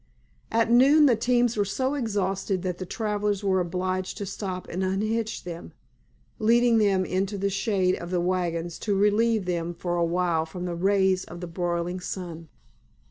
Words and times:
At 0.51 0.71
noon 0.71 1.05
the 1.05 1.15
teams 1.15 1.55
were 1.55 1.63
so 1.63 1.93
exhausted 1.93 2.63
that 2.63 2.79
the 2.79 2.87
travelers 2.87 3.43
were 3.43 3.59
obliged 3.59 4.17
to 4.17 4.25
stop 4.25 4.67
and 4.67 4.83
unhitch 4.83 5.43
them, 5.43 5.73
leading 6.39 6.79
them 6.79 7.05
into 7.05 7.37
the 7.37 7.51
shade 7.51 7.93
of 7.97 8.09
the 8.09 8.19
wagons 8.19 8.79
to 8.79 8.97
relieve 8.97 9.45
them 9.45 9.75
for 9.75 9.97
a 9.97 10.03
while 10.03 10.43
from 10.47 10.65
the 10.65 10.73
rays 10.73 11.23
of 11.25 11.39
the 11.39 11.45
broiling 11.45 11.99
sun. 11.99 12.49